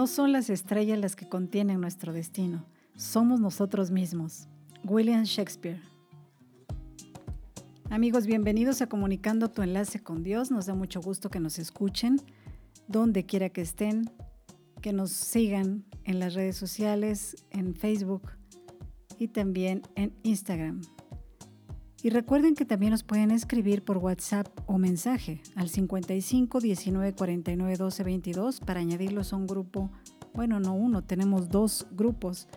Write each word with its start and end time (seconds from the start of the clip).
No 0.00 0.06
son 0.06 0.32
las 0.32 0.48
estrellas 0.48 0.98
las 0.98 1.14
que 1.14 1.28
contienen 1.28 1.78
nuestro 1.78 2.14
destino, 2.14 2.64
somos 2.96 3.38
nosotros 3.38 3.90
mismos. 3.90 4.48
William 4.82 5.24
Shakespeare. 5.24 5.78
Amigos, 7.90 8.24
bienvenidos 8.24 8.80
a 8.80 8.86
Comunicando 8.86 9.50
tu 9.50 9.60
enlace 9.60 10.02
con 10.02 10.22
Dios. 10.22 10.50
Nos 10.50 10.64
da 10.64 10.74
mucho 10.74 11.02
gusto 11.02 11.28
que 11.28 11.38
nos 11.38 11.58
escuchen, 11.58 12.18
donde 12.88 13.26
quiera 13.26 13.50
que 13.50 13.60
estén, 13.60 14.10
que 14.80 14.94
nos 14.94 15.10
sigan 15.10 15.84
en 16.04 16.18
las 16.18 16.32
redes 16.32 16.56
sociales, 16.56 17.36
en 17.50 17.74
Facebook 17.74 18.22
y 19.18 19.28
también 19.28 19.82
en 19.96 20.14
Instagram. 20.22 20.80
Y 22.02 22.08
recuerden 22.08 22.54
que 22.54 22.64
también 22.64 22.92
nos 22.92 23.02
pueden 23.02 23.30
escribir 23.30 23.84
por 23.84 23.98
WhatsApp 23.98 24.46
o 24.66 24.78
mensaje 24.78 25.42
al 25.54 25.68
55 25.68 26.60
19 26.60 27.12
49 27.12 27.76
12 27.76 28.04
22 28.04 28.60
para 28.60 28.80
añadirlos 28.80 29.32
a 29.32 29.36
un 29.36 29.46
grupo. 29.46 29.90
Bueno, 30.32 30.60
no 30.60 30.72
uno, 30.72 31.02
tenemos 31.02 31.50
dos 31.50 31.86
grupos 31.90 32.48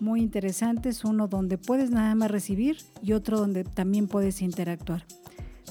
muy 0.00 0.22
interesantes, 0.22 1.04
uno 1.04 1.28
donde 1.28 1.58
puedes 1.58 1.90
nada 1.90 2.14
más 2.14 2.30
recibir 2.30 2.78
y 3.02 3.12
otro 3.12 3.38
donde 3.38 3.64
también 3.64 4.08
puedes 4.08 4.40
interactuar. 4.40 5.04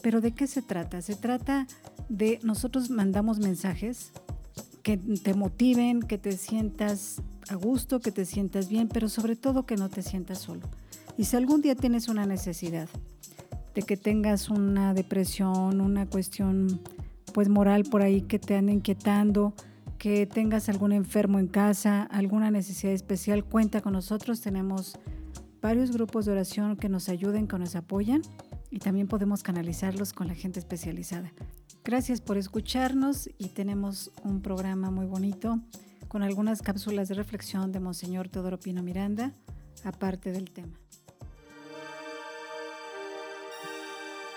Pero 0.03 0.21
¿de 0.21 0.31
qué 0.31 0.45
se 0.45 0.61
trata? 0.61 1.01
Se 1.01 1.15
trata 1.15 1.65
de 2.09 2.39
nosotros 2.43 2.91
mandamos 2.91 3.39
mensajes 3.39 4.11
que 4.83 4.97
te 4.97 5.33
motiven, 5.33 6.01
que 6.01 6.19
te 6.19 6.33
sientas 6.33 7.23
a 7.49 7.55
gusto, 7.55 7.99
que 7.99 8.11
te 8.11 8.25
sientas 8.25 8.69
bien, 8.69 8.87
pero 8.87 9.09
sobre 9.09 9.35
todo 9.35 9.65
que 9.65 9.77
no 9.77 9.89
te 9.89 10.03
sientas 10.03 10.37
solo. 10.37 10.69
Y 11.17 11.23
si 11.23 11.35
algún 11.37 11.61
día 11.61 11.75
tienes 11.75 12.07
una 12.07 12.27
necesidad 12.27 12.87
de 13.75 13.83
que 13.83 13.97
tengas 13.97 14.49
una 14.49 14.93
depresión, 14.93 15.81
una 15.81 16.07
cuestión 16.07 16.81
pues 17.33 17.49
moral 17.49 17.83
por 17.83 18.01
ahí 18.01 18.21
que 18.21 18.39
te 18.39 18.55
anda 18.55 18.71
inquietando, 18.71 19.53
que 19.97 20.25
tengas 20.25 20.69
algún 20.69 20.93
enfermo 20.93 21.37
en 21.37 21.47
casa, 21.47 22.03
alguna 22.03 22.49
necesidad 22.49 22.93
especial, 22.93 23.43
cuenta 23.43 23.81
con 23.81 23.93
nosotros. 23.93 24.39
Tenemos 24.39 24.97
varios 25.61 25.91
grupos 25.91 26.25
de 26.25 26.31
oración 26.31 26.77
que 26.77 26.87
nos 26.87 27.09
ayuden, 27.09 27.47
que 27.47 27.59
nos 27.59 27.75
apoyan 27.75 28.21
y 28.71 28.79
también 28.79 29.07
podemos 29.07 29.43
canalizarlos 29.43 30.13
con 30.13 30.27
la 30.27 30.35
gente 30.35 30.59
especializada. 30.59 31.33
Gracias 31.83 32.21
por 32.21 32.37
escucharnos 32.37 33.29
y 33.37 33.49
tenemos 33.49 34.11
un 34.23 34.41
programa 34.41 34.89
muy 34.89 35.05
bonito 35.05 35.59
con 36.07 36.23
algunas 36.23 36.61
cápsulas 36.61 37.09
de 37.09 37.15
reflexión 37.15 37.73
de 37.73 37.81
Monseñor 37.81 38.29
Teodoro 38.29 38.59
Pino 38.59 38.81
Miranda, 38.81 39.33
aparte 39.83 40.31
del 40.31 40.49
tema. 40.51 40.79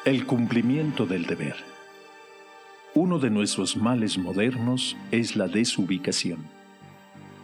El 0.09 0.25
cumplimiento 0.25 1.05
del 1.05 1.27
deber. 1.27 1.55
Uno 2.95 3.19
de 3.19 3.29
nuestros 3.29 3.77
males 3.77 4.17
modernos 4.17 4.97
es 5.11 5.37
la 5.37 5.49
desubicación. 5.49 6.39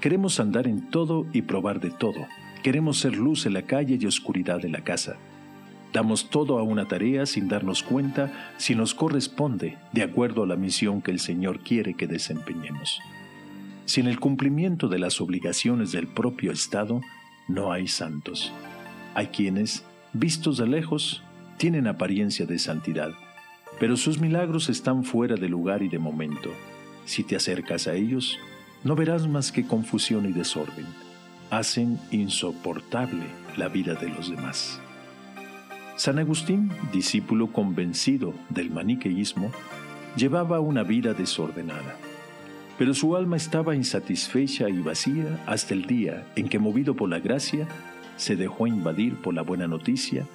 Queremos 0.01 0.41
andar 0.41 0.67
en 0.67 0.89
todo 0.89 1.27
y 1.35 1.43
probar 1.43 1.79
de 1.79 1.91
todo. 1.91 2.27
Queremos 2.63 3.01
ser 3.01 3.17
luz 3.17 3.45
en 3.45 3.53
la 3.53 3.67
calle 3.67 3.99
y 4.01 4.07
oscuridad 4.07 4.65
en 4.65 4.73
la 4.73 4.83
casa. 4.83 5.17
Damos 5.93 6.31
todo 6.31 6.59
a 6.59 6.63
una 6.63 6.89
tarea 6.89 7.27
sin 7.27 7.49
darnos 7.49 7.83
cuenta 7.83 8.33
si 8.57 8.75
nos 8.75 8.95
corresponde 8.95 9.77
de 9.93 10.03
acuerdo 10.03 10.45
a 10.45 10.47
la 10.47 10.57
misión 10.57 11.03
que 11.03 11.11
el 11.11 11.21
Señor 11.21 11.61
quiere 11.61 11.93
que 11.93 12.07
desempeñemos. 12.07 12.99
Sin 13.85 14.07
el 14.07 14.19
cumplimiento 14.19 14.89
de 14.89 15.01
las 15.01 15.21
obligaciones 15.21 15.93
del 15.93 16.07
propio 16.07 16.51
Estado, 16.51 17.03
no 17.47 17.73
hay 17.73 17.89
santos. 17.89 18.55
Hay 19.15 19.27
quienes, 19.27 19.85
vistos 20.15 20.57
de 20.57 20.67
lejos, 20.67 21.24
tienen 21.57 21.87
apariencia 21.87 22.47
de 22.47 22.59
santidad, 22.59 23.13
pero 23.79 23.97
sus 23.97 24.19
milagros 24.21 24.69
están 24.69 25.05
fuera 25.05 25.37
de 25.37 25.49
lugar 25.49 25.83
y 25.83 25.89
de 25.89 25.99
momento. 25.99 26.51
Si 27.05 27.23
te 27.25 27.37
acercas 27.37 27.87
a 27.87 27.95
ellos, 27.95 28.39
no 28.83 28.95
verás 28.95 29.27
más 29.29 29.53
que 29.53 29.67
confusión 29.67 30.27
y 30.27 30.33
desorden. 30.33 30.87
Hacen 31.51 31.99
insoportable 32.11 33.25
la 33.57 33.69
vida 33.69 33.95
de 33.95 34.09
los 34.09 34.31
demás. 34.31 34.81
San 35.97 36.19
Agustín, 36.19 36.71
discípulo 36.93 37.53
convencido 37.53 38.35
del 38.51 38.71
maniqueísmo, 38.71 39.53
llevaba 40.17 40.61
una 40.61 40.83
vida 40.83 41.15
desordenada. 41.15 41.97
Pero 42.79 42.95
su 42.95 43.17
alma 43.17 43.37
estaba 43.37 43.77
insatisfecha 43.77 44.69
y 44.69 44.81
vacía 44.81 45.43
hasta 45.47 45.75
el 45.75 45.87
día 45.87 46.27
en 46.35 46.49
que, 46.49 46.59
movido 46.59 46.95
por 46.95 47.09
la 47.09 47.21
gracia, 47.21 47.69
se 48.17 48.35
dejó 48.35 48.67
invadir 48.67 49.17
por 49.17 49.35
la 49.35 49.43
buena 49.43 49.69
noticia 49.69 50.27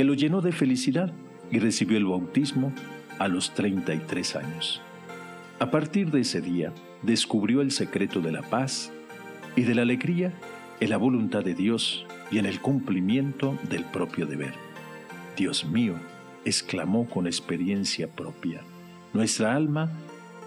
que 0.00 0.04
lo 0.04 0.14
llenó 0.14 0.40
de 0.40 0.50
felicidad 0.50 1.12
y 1.50 1.58
recibió 1.58 1.98
el 1.98 2.06
bautismo 2.06 2.72
a 3.18 3.28
los 3.28 3.52
33 3.52 4.36
años. 4.36 4.80
A 5.58 5.70
partir 5.70 6.10
de 6.10 6.22
ese 6.22 6.40
día, 6.40 6.72
descubrió 7.02 7.60
el 7.60 7.70
secreto 7.70 8.22
de 8.22 8.32
la 8.32 8.40
paz 8.40 8.90
y 9.56 9.64
de 9.64 9.74
la 9.74 9.82
alegría 9.82 10.32
en 10.80 10.88
la 10.88 10.96
voluntad 10.96 11.44
de 11.44 11.52
Dios 11.52 12.06
y 12.30 12.38
en 12.38 12.46
el 12.46 12.62
cumplimiento 12.62 13.58
del 13.68 13.84
propio 13.84 14.24
deber. 14.24 14.54
Dios 15.36 15.66
mío, 15.66 15.96
exclamó 16.46 17.06
con 17.06 17.26
experiencia 17.26 18.08
propia, 18.08 18.62
nuestra 19.12 19.54
alma 19.54 19.92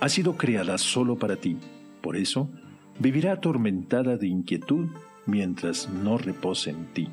ha 0.01 0.09
sido 0.09 0.35
creada 0.35 0.79
solo 0.79 1.15
para 1.19 1.35
ti, 1.35 1.57
por 2.01 2.17
eso 2.17 2.49
vivirá 2.97 3.33
atormentada 3.33 4.17
de 4.17 4.25
inquietud 4.25 4.87
mientras 5.27 5.89
no 5.89 6.17
repose 6.17 6.71
en 6.71 6.85
ti. 6.87 7.07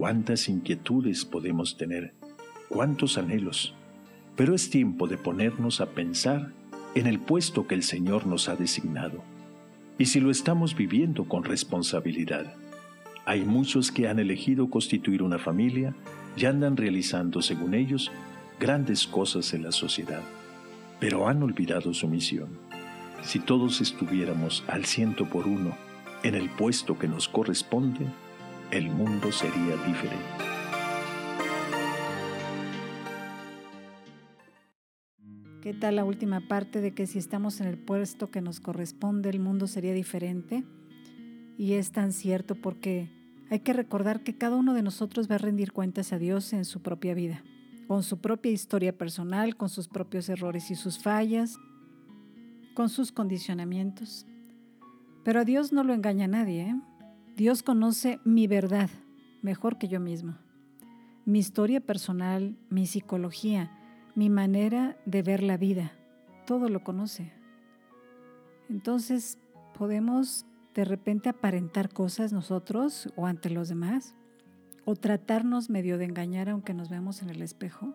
¿Cuántas 0.00 0.48
inquietudes 0.48 1.26
podemos 1.26 1.76
tener? 1.76 2.14
cuántos 2.70 3.18
anhelos, 3.18 3.74
pero 4.34 4.54
es 4.54 4.70
tiempo 4.70 5.06
de 5.06 5.18
ponernos 5.18 5.82
a 5.82 5.90
pensar 5.90 6.52
en 6.94 7.06
el 7.06 7.20
puesto 7.20 7.66
que 7.66 7.74
el 7.74 7.82
Señor 7.82 8.26
nos 8.26 8.48
ha 8.48 8.56
designado 8.56 9.22
y 9.98 10.06
si 10.06 10.18
lo 10.18 10.30
estamos 10.30 10.74
viviendo 10.74 11.28
con 11.28 11.44
responsabilidad. 11.44 12.54
Hay 13.26 13.44
muchos 13.44 13.92
que 13.92 14.08
han 14.08 14.18
elegido 14.18 14.70
constituir 14.70 15.22
una 15.22 15.38
familia 15.38 15.94
y 16.34 16.46
andan 16.46 16.78
realizando, 16.78 17.42
según 17.42 17.74
ellos, 17.74 18.10
grandes 18.58 19.06
cosas 19.06 19.52
en 19.52 19.64
la 19.64 19.72
sociedad, 19.72 20.22
pero 20.98 21.28
han 21.28 21.42
olvidado 21.42 21.92
su 21.92 22.08
misión. 22.08 22.48
Si 23.22 23.38
todos 23.38 23.82
estuviéramos 23.82 24.64
al 24.66 24.86
ciento 24.86 25.28
por 25.28 25.46
uno 25.46 25.76
en 26.22 26.36
el 26.36 26.48
puesto 26.48 26.98
que 26.98 27.06
nos 27.06 27.28
corresponde, 27.28 28.06
el 28.70 28.88
mundo 28.88 29.32
sería 29.32 29.76
diferente. 29.84 30.24
¿Qué 35.60 35.74
tal 35.74 35.96
la 35.96 36.04
última 36.04 36.40
parte 36.48 36.80
de 36.80 36.94
que 36.94 37.06
si 37.06 37.18
estamos 37.18 37.60
en 37.60 37.66
el 37.66 37.78
puesto 37.78 38.30
que 38.30 38.40
nos 38.40 38.60
corresponde, 38.60 39.28
el 39.28 39.40
mundo 39.40 39.66
sería 39.66 39.92
diferente? 39.92 40.64
Y 41.58 41.74
es 41.74 41.92
tan 41.92 42.12
cierto 42.12 42.54
porque 42.54 43.10
hay 43.50 43.60
que 43.60 43.72
recordar 43.72 44.22
que 44.22 44.38
cada 44.38 44.56
uno 44.56 44.72
de 44.72 44.82
nosotros 44.82 45.30
va 45.30 45.34
a 45.34 45.38
rendir 45.38 45.72
cuentas 45.72 46.12
a 46.12 46.18
Dios 46.18 46.52
en 46.52 46.64
su 46.64 46.80
propia 46.80 47.12
vida, 47.14 47.42
con 47.88 48.02
su 48.02 48.20
propia 48.20 48.52
historia 48.52 48.96
personal, 48.96 49.56
con 49.56 49.68
sus 49.68 49.88
propios 49.88 50.28
errores 50.28 50.70
y 50.70 50.76
sus 50.76 50.98
fallas, 50.98 51.58
con 52.74 52.88
sus 52.88 53.12
condicionamientos. 53.12 54.26
Pero 55.24 55.40
a 55.40 55.44
Dios 55.44 55.72
no 55.72 55.84
lo 55.84 55.92
engaña 55.92 56.26
nadie. 56.28 56.62
¿eh? 56.62 56.89
Dios 57.40 57.62
conoce 57.62 58.20
mi 58.22 58.46
verdad 58.46 58.90
mejor 59.40 59.78
que 59.78 59.88
yo 59.88 59.98
mismo, 59.98 60.36
mi 61.24 61.38
historia 61.38 61.80
personal, 61.80 62.54
mi 62.68 62.84
psicología, 62.84 63.70
mi 64.14 64.28
manera 64.28 64.98
de 65.06 65.22
ver 65.22 65.42
la 65.42 65.56
vida. 65.56 65.90
Todo 66.46 66.68
lo 66.68 66.84
conoce. 66.84 67.32
Entonces, 68.68 69.38
podemos 69.78 70.44
de 70.74 70.84
repente 70.84 71.30
aparentar 71.30 71.88
cosas 71.88 72.30
nosotros 72.34 73.10
o 73.16 73.24
ante 73.24 73.48
los 73.48 73.70
demás, 73.70 74.14
o 74.84 74.94
tratarnos 74.94 75.70
medio 75.70 75.96
de 75.96 76.04
engañar 76.04 76.50
aunque 76.50 76.74
nos 76.74 76.90
veamos 76.90 77.22
en 77.22 77.30
el 77.30 77.40
espejo. 77.40 77.94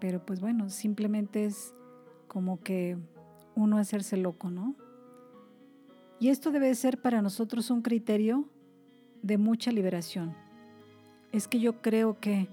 Pero 0.00 0.24
pues 0.24 0.40
bueno, 0.40 0.70
simplemente 0.70 1.44
es 1.44 1.74
como 2.26 2.58
que 2.62 2.96
uno 3.54 3.76
hacerse 3.76 4.16
loco, 4.16 4.50
¿no? 4.50 4.76
Y 6.22 6.28
esto 6.28 6.52
debe 6.52 6.72
ser 6.76 7.02
para 7.02 7.20
nosotros 7.20 7.68
un 7.68 7.82
criterio 7.82 8.48
de 9.22 9.38
mucha 9.38 9.72
liberación. 9.72 10.36
Es 11.32 11.48
que 11.48 11.58
yo 11.58 11.82
creo 11.82 12.20
que 12.20 12.48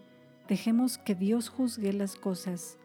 dejemos 0.47 0.97
que 0.97 1.13
Dios 1.13 1.49
juzgue 1.49 1.93
las 1.93 2.15
cosas. 2.15 2.79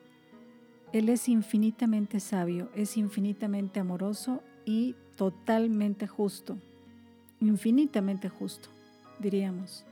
Él 0.93 1.09
es 1.09 1.27
infinitamente 1.31 2.21
sabio, 2.21 2.69
es 2.75 2.99
infinitamente 2.99 3.81
amoroso 3.81 4.43
y 4.67 4.95
totalmente 5.17 6.07
justo, 6.07 6.59
infinitamente 7.41 8.29
justo, 8.29 8.69
diríamos. 9.19 9.87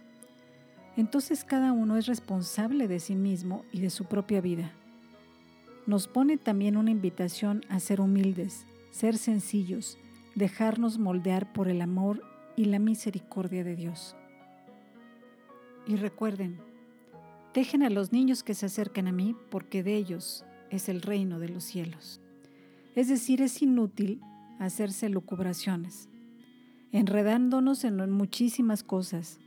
Entonces 0.99 1.43
cada 1.43 1.73
uno 1.73 1.97
es 1.97 2.05
responsable 2.05 2.87
de 2.87 3.01
sí 3.01 3.15
mismo 3.15 3.65
y 3.73 3.81
de 3.81 3.89
su 3.89 4.05
propia 4.05 4.43
vida. 4.43 4.71
Nos 5.87 6.07
pone 6.07 6.37
también 6.37 6.77
una 6.77 6.91
invitación 6.91 7.63
a 7.71 7.81
ser 7.81 8.03
humildes, 8.03 8.67
ser 8.91 9.17
sencillos, 9.17 9.97
dejarnos 10.35 10.99
moldear 10.99 11.53
por 11.53 11.69
el 11.69 11.81
amor 11.81 12.23
y 12.57 12.67
la 12.67 12.79
misericordia 12.79 13.65
de 13.65 13.77
Dios. 13.77 14.17
Y 15.87 15.97
recuerden, 15.97 16.59
dejen 17.55 17.83
a 17.83 17.91
los 17.91 18.13
niños 18.13 18.43
que 18.43 18.55
se 18.55 18.67
acerquen 18.67 19.09
a 19.09 19.13
mí 19.13 19.35
porque 19.51 19.83
de 19.83 19.97
ellos 19.97 20.45
es 20.71 20.89
el 20.89 21.03
reino 21.03 21.39
de 21.39 21.49
los 21.49 21.65
cielos. 21.65 22.21
Es 22.95 23.09
decir, 23.09 23.43
es 23.43 23.61
inútil 23.63 24.21
hacerse 24.59 25.09
lucubraciones, 25.09 26.09
enredándonos 26.93 27.85
en 27.85 28.11
muchísimas 28.11 28.83
cosas. 28.83 29.41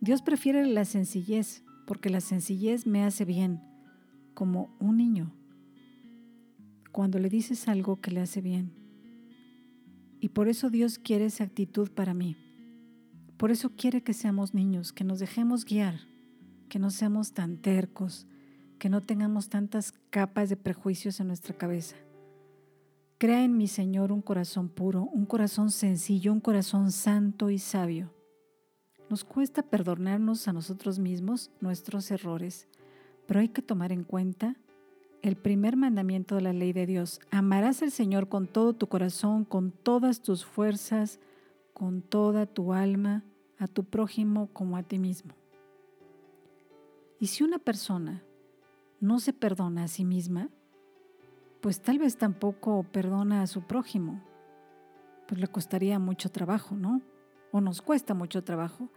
Dios 0.00 0.22
prefiere 0.22 0.66
la 0.66 0.84
sencillez, 0.84 1.64
porque 1.86 2.10
la 2.10 2.20
sencillez 2.20 2.86
me 2.86 3.04
hace 3.04 3.24
bien, 3.24 3.62
como 4.34 4.76
un 4.80 4.96
niño. 4.96 5.32
Cuando 6.92 7.18
le 7.18 7.28
dices 7.28 7.68
algo 7.68 8.00
que 8.00 8.10
le 8.10 8.20
hace 8.20 8.40
bien. 8.40 8.83
Y 10.24 10.30
por 10.30 10.48
eso 10.48 10.70
Dios 10.70 10.98
quiere 10.98 11.26
esa 11.26 11.44
actitud 11.44 11.90
para 11.90 12.14
mí. 12.14 12.38
Por 13.36 13.50
eso 13.50 13.76
quiere 13.76 14.02
que 14.02 14.14
seamos 14.14 14.54
niños, 14.54 14.90
que 14.90 15.04
nos 15.04 15.18
dejemos 15.18 15.66
guiar, 15.66 16.00
que 16.70 16.78
no 16.78 16.88
seamos 16.88 17.34
tan 17.34 17.58
tercos, 17.58 18.26
que 18.78 18.88
no 18.88 19.02
tengamos 19.02 19.50
tantas 19.50 19.92
capas 20.08 20.48
de 20.48 20.56
prejuicios 20.56 21.20
en 21.20 21.26
nuestra 21.26 21.54
cabeza. 21.54 21.96
Crea 23.18 23.44
en 23.44 23.58
mi 23.58 23.68
Señor 23.68 24.12
un 24.12 24.22
corazón 24.22 24.70
puro, 24.70 25.02
un 25.12 25.26
corazón 25.26 25.70
sencillo, 25.70 26.32
un 26.32 26.40
corazón 26.40 26.90
santo 26.90 27.50
y 27.50 27.58
sabio. 27.58 28.10
Nos 29.10 29.24
cuesta 29.24 29.62
perdonarnos 29.62 30.48
a 30.48 30.54
nosotros 30.54 30.98
mismos 30.98 31.50
nuestros 31.60 32.10
errores, 32.10 32.66
pero 33.26 33.40
hay 33.40 33.50
que 33.50 33.60
tomar 33.60 33.92
en 33.92 34.04
cuenta 34.04 34.56
el 35.24 35.36
primer 35.36 35.74
mandamiento 35.78 36.34
de 36.34 36.42
la 36.42 36.52
ley 36.52 36.74
de 36.74 36.84
Dios. 36.84 37.18
Amarás 37.30 37.82
al 37.82 37.90
Señor 37.90 38.28
con 38.28 38.46
todo 38.46 38.74
tu 38.74 38.88
corazón, 38.88 39.46
con 39.46 39.70
todas 39.72 40.20
tus 40.20 40.44
fuerzas, 40.44 41.18
con 41.72 42.02
toda 42.02 42.44
tu 42.44 42.74
alma, 42.74 43.24
a 43.58 43.66
tu 43.66 43.84
prójimo 43.84 44.50
como 44.52 44.76
a 44.76 44.82
ti 44.82 44.98
mismo. 44.98 45.32
Y 47.18 47.28
si 47.28 47.42
una 47.42 47.58
persona 47.58 48.22
no 49.00 49.18
se 49.18 49.32
perdona 49.32 49.84
a 49.84 49.88
sí 49.88 50.04
misma, 50.04 50.50
pues 51.62 51.80
tal 51.80 51.98
vez 51.98 52.18
tampoco 52.18 52.82
perdona 52.82 53.40
a 53.40 53.46
su 53.46 53.62
prójimo. 53.62 54.22
Pues 55.26 55.40
le 55.40 55.48
costaría 55.48 55.98
mucho 55.98 56.30
trabajo, 56.30 56.76
¿no? 56.76 57.00
O 57.50 57.62
nos 57.62 57.80
cuesta 57.80 58.12
mucho 58.12 58.44
trabajo. 58.44 58.90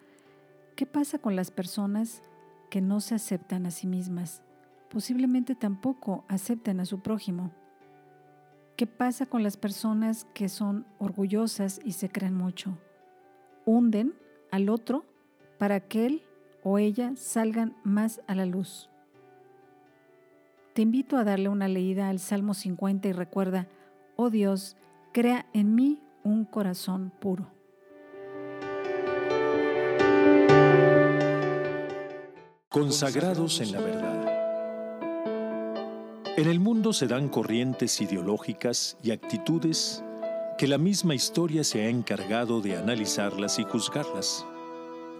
¿Qué 0.75 0.85
pasa 0.85 1.19
con 1.19 1.37
las 1.37 1.51
personas 1.51 2.21
que 2.69 2.81
no 2.81 2.99
se 2.99 3.15
aceptan 3.15 3.65
a 3.65 3.71
sí 3.71 3.87
mismas? 3.87 4.43
Posiblemente 4.89 5.55
tampoco 5.55 6.23
acepten 6.27 6.79
a 6.79 6.85
su 6.85 6.99
prójimo. 6.99 7.51
¿Qué 8.75 8.87
pasa 8.87 9.25
con 9.25 9.43
las 9.43 9.57
personas 9.57 10.25
que 10.33 10.49
son 10.49 10.85
orgullosas 10.99 11.79
y 11.83 11.93
se 11.93 12.09
creen 12.09 12.35
mucho? 12.35 12.77
Hunden 13.65 14.13
al 14.51 14.69
otro 14.69 15.03
para 15.57 15.79
que 15.79 16.05
él 16.05 16.23
o 16.63 16.77
ella 16.77 17.13
salgan 17.15 17.75
más 17.83 18.21
a 18.27 18.35
la 18.35 18.45
luz. 18.45 18.89
Te 20.73 20.83
invito 20.83 21.17
a 21.17 21.23
darle 21.23 21.49
una 21.49 21.67
leída 21.67 22.09
al 22.09 22.19
Salmo 22.19 22.53
50 22.53 23.07
y 23.07 23.11
recuerda, 23.11 23.67
oh 24.15 24.29
Dios, 24.29 24.77
crea 25.11 25.47
en 25.53 25.73
mí 25.73 25.99
un 26.23 26.45
corazón 26.45 27.11
puro. 27.19 27.49
Consagrados 32.69 33.59
en 33.59 33.71
la 33.71 33.81
verdad. 33.81 34.16
En 36.37 36.47
el 36.47 36.59
mundo 36.59 36.93
se 36.93 37.07
dan 37.07 37.29
corrientes 37.29 37.99
ideológicas 37.99 38.95
y 39.01 39.09
actitudes 39.09 40.03
que 40.59 40.67
la 40.67 40.77
misma 40.77 41.15
historia 41.15 41.63
se 41.63 41.81
ha 41.81 41.89
encargado 41.89 42.61
de 42.61 42.77
analizarlas 42.77 43.57
y 43.57 43.63
juzgarlas. 43.63 44.45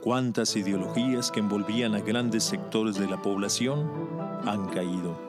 ¿Cuántas 0.04 0.56
ideologías 0.56 1.31
que 1.31 1.40
envolvían 1.40 1.96
a 1.96 2.02
grandes 2.02 2.44
sectores 2.44 3.00
de 3.00 3.08
la 3.08 3.19
población 3.19 3.90
han 4.46 4.68
caído? 4.68 5.19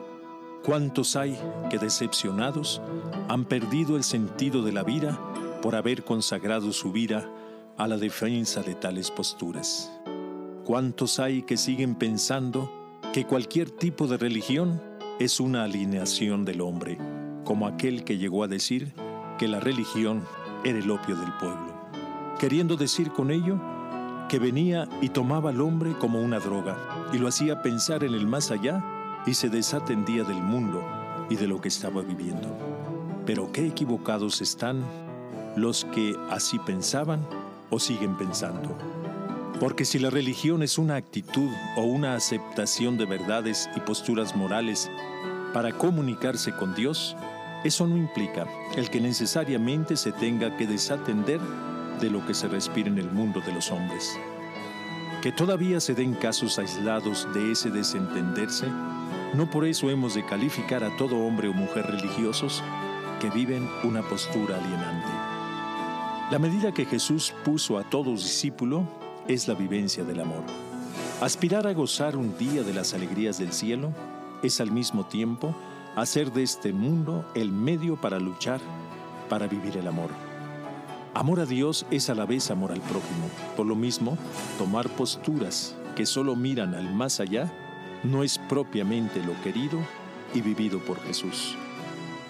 ¿Cuántos 0.63 1.15
hay 1.15 1.35
que 1.71 1.79
decepcionados 1.79 2.83
han 3.27 3.45
perdido 3.45 3.97
el 3.97 4.03
sentido 4.03 4.61
de 4.61 4.73
la 4.73 4.83
vida 4.83 5.19
por 5.63 5.75
haber 5.75 6.03
consagrado 6.03 6.71
su 6.71 6.91
vida 6.91 7.27
a 7.77 7.87
la 7.87 7.97
defensa 7.97 8.61
de 8.61 8.75
tales 8.75 9.09
posturas? 9.09 9.91
¿Cuántos 10.65 11.17
hay 11.17 11.41
que 11.41 11.57
siguen 11.57 11.95
pensando 11.95 12.71
que 13.11 13.25
cualquier 13.25 13.71
tipo 13.71 14.05
de 14.05 14.17
religión 14.17 14.88
es 15.19 15.41
una 15.41 15.65
alineación 15.65 16.45
del 16.45 16.61
hombre, 16.61 16.97
como 17.43 17.67
aquel 17.67 18.05
que 18.05 18.17
llegó 18.17 18.45
a 18.45 18.47
decir 18.47 18.93
que 19.37 19.49
la 19.49 19.59
religión 19.59 20.23
era 20.63 20.79
el 20.79 20.89
opio 20.89 21.17
del 21.17 21.33
pueblo, 21.33 21.73
queriendo 22.39 22.77
decir 22.77 23.11
con 23.11 23.29
ello 23.29 23.59
que 24.29 24.39
venía 24.39 24.87
y 25.01 25.09
tomaba 25.09 25.49
al 25.49 25.59
hombre 25.59 25.93
como 25.99 26.21
una 26.21 26.39
droga 26.39 26.77
y 27.11 27.17
lo 27.17 27.27
hacía 27.27 27.61
pensar 27.61 28.05
en 28.05 28.13
el 28.13 28.27
más 28.27 28.49
allá 28.49 28.81
y 29.25 29.33
se 29.33 29.49
desatendía 29.49 30.23
del 30.23 30.41
mundo 30.41 30.81
y 31.29 31.35
de 31.35 31.47
lo 31.47 31.59
que 31.59 31.67
estaba 31.67 32.01
viviendo. 32.01 32.47
Pero 33.25 33.51
qué 33.51 33.67
equivocados 33.67 34.39
están 34.39 34.85
los 35.57 35.83
que 35.83 36.15
así 36.29 36.59
pensaban 36.59 37.27
o 37.69 37.77
siguen 37.77 38.15
pensando. 38.17 38.77
Porque 39.59 39.85
si 39.85 39.99
la 39.99 40.09
religión 40.09 40.63
es 40.63 40.77
una 40.77 40.95
actitud 40.95 41.49
o 41.75 41.83
una 41.83 42.15
aceptación 42.15 42.97
de 42.97 43.05
verdades 43.05 43.69
y 43.75 43.79
posturas 43.81 44.35
morales 44.35 44.89
para 45.53 45.71
comunicarse 45.71 46.53
con 46.55 46.73
Dios, 46.75 47.15
eso 47.63 47.85
no 47.85 47.97
implica 47.97 48.47
el 48.77 48.89
que 48.89 49.01
necesariamente 49.01 49.97
se 49.97 50.11
tenga 50.13 50.55
que 50.55 50.65
desatender 50.65 51.41
de 51.99 52.09
lo 52.09 52.25
que 52.25 52.33
se 52.33 52.47
respira 52.47 52.87
en 52.87 52.97
el 52.97 53.11
mundo 53.11 53.41
de 53.45 53.51
los 53.51 53.71
hombres. 53.71 54.17
Que 55.21 55.33
todavía 55.33 55.81
se 55.81 55.93
den 55.93 56.13
casos 56.13 56.57
aislados 56.57 57.27
de 57.33 57.51
ese 57.51 57.69
desentenderse 57.69 58.67
no 59.33 59.49
por 59.49 59.65
eso 59.65 59.89
hemos 59.89 60.15
de 60.15 60.25
calificar 60.25 60.83
a 60.83 60.95
todo 60.97 61.17
hombre 61.19 61.47
o 61.49 61.53
mujer 61.53 61.85
religiosos 61.85 62.63
que 63.19 63.29
viven 63.29 63.69
una 63.83 64.01
postura 64.01 64.57
alienante. 64.57 65.11
La 66.31 66.39
medida 66.39 66.73
que 66.73 66.85
Jesús 66.85 67.33
puso 67.43 67.77
a 67.77 67.83
todo 67.83 68.11
discípulo 68.11 68.87
es 69.29 69.47
la 69.47 69.53
vivencia 69.53 70.03
del 70.03 70.19
amor. 70.19 70.43
Aspirar 71.21 71.67
a 71.67 71.73
gozar 71.73 72.17
un 72.17 72.35
día 72.37 72.63
de 72.63 72.73
las 72.73 72.95
alegrías 72.95 73.37
del 73.37 73.53
cielo 73.53 73.93
es 74.41 74.59
al 74.59 74.71
mismo 74.71 75.05
tiempo 75.05 75.55
hacer 75.95 76.33
de 76.33 76.41
este 76.41 76.73
mundo 76.73 77.23
el 77.35 77.51
medio 77.51 77.95
para 77.95 78.19
luchar, 78.19 78.59
para 79.29 79.47
vivir 79.47 79.77
el 79.77 79.87
amor. 79.87 80.09
Amor 81.13 81.41
a 81.41 81.45
Dios 81.45 81.85
es 81.91 82.09
a 82.09 82.15
la 82.15 82.25
vez 82.25 82.49
amor 82.49 82.71
al 82.71 82.81
prójimo. 82.81 83.29
Por 83.55 83.67
lo 83.67 83.75
mismo, 83.75 84.17
tomar 84.57 84.89
posturas 84.89 85.75
que 85.95 86.07
solo 86.07 86.35
miran 86.35 86.73
al 86.73 86.91
más 86.91 87.19
allá 87.19 87.53
no 88.03 88.23
es 88.23 88.39
propiamente 88.39 89.23
lo 89.23 89.39
querido 89.43 89.77
y 90.33 90.41
vivido 90.41 90.79
por 90.79 90.99
Jesús. 91.01 91.55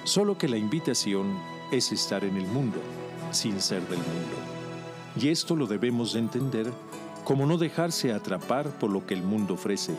Solo 0.04 0.38
que 0.38 0.50
la 0.50 0.58
invitación 0.58 1.38
es 1.72 1.94
estar 1.94 2.26
en 2.26 2.36
el 2.36 2.48
mundo, 2.48 2.82
sin 3.32 3.62
ser 3.62 3.88
del 3.88 4.00
mundo. 4.00 4.59
Y 5.22 5.28
esto 5.28 5.56
lo 5.56 5.68
debemos 5.68 6.14
de 6.14 6.20
entender 6.20 6.72
como 7.26 7.46
no 7.46 7.58
dejarse 7.58 8.14
atrapar 8.14 8.70
por 8.80 8.90
lo 8.90 9.06
que 9.06 9.14
el 9.14 9.22
mundo 9.22 9.56
ofrece, 9.56 9.94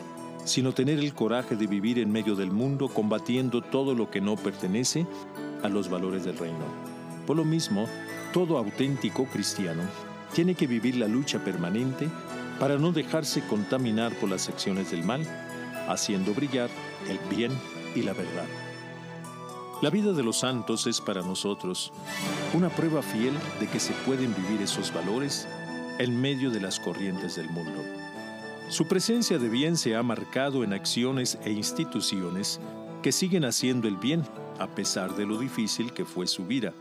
sino 0.45 0.73
tener 0.73 0.97
el 0.97 1.13
coraje 1.13 1.55
de 1.55 1.67
vivir 1.67 1.99
en 1.99 2.11
medio 2.11 2.35
del 2.35 2.49
mundo 2.49 2.89
combatiendo 2.89 3.61
todo 3.61 3.93
lo 3.93 4.09
que 4.09 4.19
no 4.19 4.35
pertenece 4.35 5.05
a 5.61 5.69
los 5.69 5.89
valores 5.89 6.23
del 6.23 6.39
reino. 6.39 6.65
Por 7.27 7.37
lo 7.37 7.45
mismo, 7.45 7.87
todo 8.33 8.57
auténtico 8.57 9.25
cristiano 9.25 9.83
tiene 10.33 10.55
que 10.55 10.65
vivir 10.65 10.95
la 10.95 11.07
lucha 11.07 11.43
permanente 11.43 12.09
para 12.59 12.79
no 12.79 12.91
dejarse 12.91 13.45
contaminar 13.45 14.13
por 14.15 14.29
las 14.29 14.49
acciones 14.49 14.89
del 14.89 15.03
mal 15.03 15.21
haciendo 15.87 16.33
brillar 16.33 16.69
el 17.07 17.19
bien 17.29 17.51
y 17.95 18.01
la 18.01 18.13
verdad. 18.13 18.70
La 19.81 19.89
vida 19.89 20.13
de 20.13 20.21
los 20.21 20.37
santos 20.37 20.85
es 20.85 21.01
para 21.01 21.23
nosotros 21.23 21.91
una 22.53 22.69
prueba 22.69 23.01
fiel 23.01 23.33
de 23.59 23.67
que 23.67 23.79
se 23.79 23.93
pueden 24.05 24.31
vivir 24.35 24.61
esos 24.61 24.93
valores 24.93 25.47
en 25.97 26.21
medio 26.21 26.51
de 26.51 26.59
las 26.61 26.79
corrientes 26.79 27.35
del 27.35 27.49
mundo. 27.49 27.81
Su 28.69 28.87
presencia 28.87 29.39
de 29.39 29.49
bien 29.49 29.75
se 29.75 29.95
ha 29.95 30.03
marcado 30.03 30.63
en 30.63 30.73
acciones 30.73 31.39
e 31.43 31.51
instituciones 31.51 32.59
que 33.01 33.11
siguen 33.11 33.43
haciendo 33.43 33.87
el 33.87 33.97
bien 33.97 34.23
a 34.59 34.67
pesar 34.67 35.15
de 35.15 35.25
lo 35.25 35.39
difícil 35.39 35.91
que 35.93 36.05
fue 36.05 36.27
su 36.27 36.45
vida, 36.45 36.73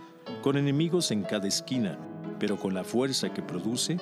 con 0.42 0.58
enemigos 0.58 1.10
en 1.10 1.22
cada 1.22 1.48
esquina, 1.48 1.98
pero 2.38 2.58
con 2.58 2.74
la 2.74 2.84
fuerza 2.84 3.32
que 3.32 3.40
produce, 3.40 3.96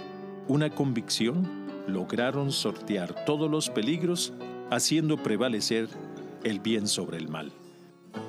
una 0.48 0.70
convicción, 0.70 1.48
lograron 1.86 2.50
sortear 2.50 3.24
todos 3.24 3.48
los 3.48 3.70
peligros, 3.70 4.32
haciendo 4.72 5.22
prevalecer 5.22 5.88
el 6.42 6.58
bien 6.58 6.88
sobre 6.88 7.18
el 7.18 7.28
mal. 7.28 7.52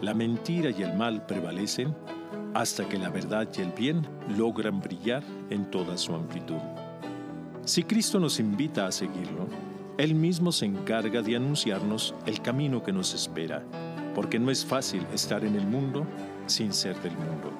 La 0.01 0.13
mentira 0.13 0.69
y 0.69 0.83
el 0.83 0.93
mal 0.93 1.25
prevalecen 1.25 1.95
hasta 2.53 2.88
que 2.88 2.98
la 2.98 3.09
verdad 3.09 3.48
y 3.57 3.62
el 3.62 3.71
bien 3.71 4.07
logran 4.38 4.79
brillar 4.79 5.24
en 5.50 5.69
toda 5.69 5.98
su 5.98 6.15
amplitud. 6.15 6.59
Si 7.65 7.83
Cristo 7.83 8.19
nos 8.19 8.39
invita 8.39 8.88
a 8.88 8.91
seguirlo, 8.91 9.48
Él 9.98 10.15
mismo 10.15 10.51
se 10.51 10.65
encarga 10.65 11.21
de 11.21 11.36
anunciarnos 11.36 12.15
el 12.25 12.41
camino 12.41 12.81
que 12.81 12.91
nos 12.91 13.13
espera, 13.13 13.63
porque 14.15 14.39
no 14.39 14.50
es 14.50 14.65
fácil 14.65 15.05
estar 15.13 15.43
en 15.43 15.55
el 15.55 15.67
mundo 15.67 16.05
sin 16.48 16.74
ser 16.74 17.00
del 17.01 17.13
mundo. 17.13 17.51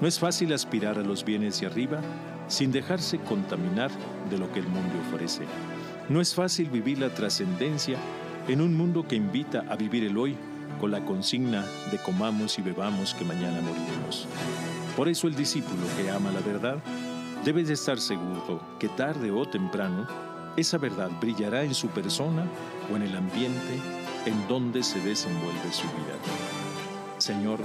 No 0.00 0.08
es 0.08 0.18
fácil 0.18 0.52
aspirar 0.52 0.98
a 0.98 1.02
los 1.02 1.24
bienes 1.24 1.60
de 1.60 1.66
arriba 1.66 2.00
sin 2.48 2.72
dejarse 2.72 3.18
contaminar 3.18 3.90
de 4.30 4.38
lo 4.38 4.50
que 4.52 4.60
el 4.60 4.66
mundo 4.66 4.94
ofrece. 5.08 5.44
No 6.08 6.20
es 6.20 6.34
fácil 6.34 6.68
vivir 6.68 6.98
la 6.98 7.10
trascendencia 7.10 7.96
en 8.48 8.60
un 8.60 8.76
mundo 8.76 9.06
que 9.06 9.16
invita 9.16 9.64
a 9.68 9.76
vivir 9.76 10.04
el 10.04 10.18
hoy 10.18 10.36
con 10.78 10.90
la 10.90 11.04
consigna 11.04 11.64
de 11.90 11.98
comamos 11.98 12.58
y 12.58 12.62
bebamos 12.62 13.14
que 13.14 13.24
mañana 13.24 13.60
moriremos. 13.60 14.26
Por 14.96 15.08
eso 15.08 15.26
el 15.26 15.34
discípulo 15.34 15.86
que 15.96 16.10
ama 16.10 16.30
la 16.30 16.40
verdad 16.40 16.78
debe 17.44 17.64
de 17.64 17.74
estar 17.74 17.98
seguro 17.98 18.60
que 18.78 18.88
tarde 18.88 19.30
o 19.30 19.46
temprano 19.46 20.06
esa 20.56 20.78
verdad 20.78 21.10
brillará 21.20 21.64
en 21.64 21.74
su 21.74 21.88
persona 21.88 22.46
o 22.92 22.96
en 22.96 23.02
el 23.02 23.16
ambiente 23.16 23.80
en 24.26 24.48
donde 24.48 24.82
se 24.82 25.00
desenvuelve 25.00 25.72
su 25.72 25.86
vida. 25.88 26.16
Señor, 27.18 27.60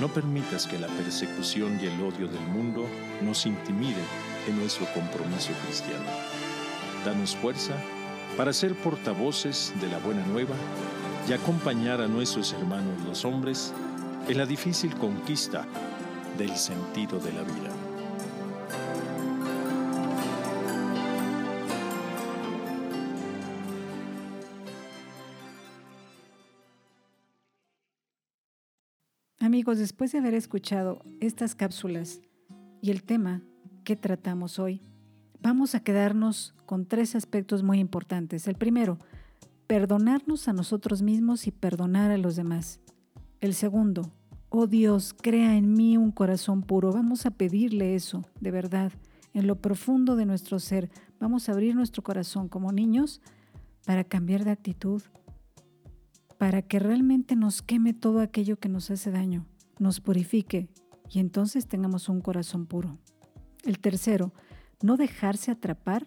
no 0.00 0.08
permitas 0.08 0.66
que 0.66 0.78
la 0.78 0.88
persecución 0.88 1.78
y 1.80 1.86
el 1.86 2.00
odio 2.00 2.26
del 2.28 2.46
mundo 2.48 2.86
nos 3.22 3.46
intimide 3.46 4.02
en 4.48 4.58
nuestro 4.58 4.86
compromiso 4.94 5.52
cristiano. 5.64 6.04
Danos 7.04 7.36
fuerza 7.36 7.76
para 8.36 8.52
ser 8.52 8.74
portavoces 8.74 9.72
de 9.80 9.88
la 9.88 9.98
buena 9.98 10.24
nueva 10.26 10.54
y 11.28 11.32
acompañar 11.32 12.00
a 12.00 12.06
nuestros 12.06 12.52
hermanos 12.52 13.02
los 13.06 13.24
hombres 13.24 13.72
en 14.28 14.38
la 14.38 14.46
difícil 14.46 14.94
conquista 14.96 15.66
del 16.36 16.56
sentido 16.56 17.18
de 17.18 17.32
la 17.32 17.42
vida. 17.42 17.70
Amigos, 29.38 29.78
después 29.78 30.12
de 30.12 30.18
haber 30.18 30.34
escuchado 30.34 31.02
estas 31.20 31.54
cápsulas 31.54 32.20
y 32.82 32.90
el 32.90 33.04
tema 33.04 33.42
que 33.84 33.94
tratamos 33.94 34.58
hoy, 34.58 34.82
vamos 35.46 35.76
a 35.76 35.80
quedarnos 35.80 36.54
con 36.66 36.86
tres 36.86 37.14
aspectos 37.14 37.62
muy 37.62 37.78
importantes. 37.78 38.48
El 38.48 38.56
primero, 38.56 38.98
perdonarnos 39.68 40.48
a 40.48 40.52
nosotros 40.52 41.02
mismos 41.02 41.46
y 41.46 41.52
perdonar 41.52 42.10
a 42.10 42.18
los 42.18 42.34
demás. 42.34 42.80
El 43.40 43.54
segundo, 43.54 44.10
oh 44.48 44.66
Dios, 44.66 45.14
crea 45.14 45.56
en 45.56 45.72
mí 45.72 45.96
un 45.96 46.10
corazón 46.10 46.62
puro. 46.62 46.92
Vamos 46.92 47.26
a 47.26 47.30
pedirle 47.30 47.94
eso, 47.94 48.24
de 48.40 48.50
verdad, 48.50 48.92
en 49.34 49.46
lo 49.46 49.60
profundo 49.60 50.16
de 50.16 50.26
nuestro 50.26 50.58
ser. 50.58 50.90
Vamos 51.20 51.48
a 51.48 51.52
abrir 51.52 51.76
nuestro 51.76 52.02
corazón 52.02 52.48
como 52.48 52.72
niños 52.72 53.20
para 53.84 54.02
cambiar 54.02 54.44
de 54.44 54.50
actitud, 54.50 55.00
para 56.38 56.60
que 56.62 56.80
realmente 56.80 57.36
nos 57.36 57.62
queme 57.62 57.94
todo 57.94 58.18
aquello 58.18 58.58
que 58.58 58.68
nos 58.68 58.90
hace 58.90 59.12
daño, 59.12 59.46
nos 59.78 60.00
purifique 60.00 60.68
y 61.08 61.20
entonces 61.20 61.68
tengamos 61.68 62.08
un 62.08 62.20
corazón 62.20 62.66
puro. 62.66 62.98
El 63.62 63.78
tercero, 63.78 64.32
no 64.82 64.96
dejarse 64.96 65.50
atrapar 65.50 66.06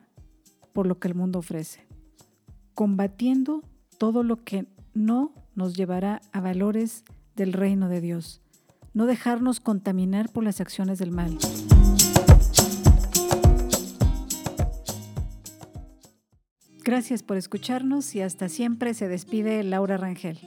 por 0.74 0.88
lo 0.88 1.00
que 1.00 1.08
el 1.08 1.16
mundo 1.16 1.40
ofrece 1.40 1.90
combatiendo 2.80 3.62
todo 3.98 4.24
lo 4.24 4.46
que 4.46 4.66
no 4.94 5.34
nos 5.54 5.76
llevará 5.76 6.22
a 6.32 6.40
valores 6.40 7.04
del 7.36 7.52
reino 7.52 7.90
de 7.90 8.00
Dios. 8.00 8.42
No 8.94 9.06
dejarnos 9.06 9.60
contaminar 9.60 10.30
por 10.30 10.46
las 10.46 10.62
acciones 10.62 10.98
del 10.98 11.12
mal. 11.12 11.38
Gracias 16.86 17.22
por 17.22 17.36
escucharnos 17.36 18.16
y 18.16 18.22
hasta 18.22 18.48
siempre 18.48 18.94
se 18.94 19.10
despide 19.10 19.62
Laura 19.66 19.98
Rangel. 19.98 20.40